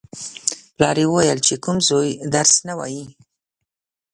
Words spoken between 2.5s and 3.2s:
نه وايي.